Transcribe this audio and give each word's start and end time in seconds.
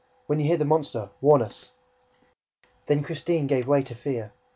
When 0.25 0.39
you 0.39 0.47
hear 0.47 0.57
the 0.57 0.65
monster, 0.65 1.11
warn 1.21 1.43
us!" 1.43 1.73
Then 2.87 3.03
Christine 3.03 3.45
gave 3.45 3.67
way 3.67 3.83
to 3.83 3.93
fear. 3.93 4.33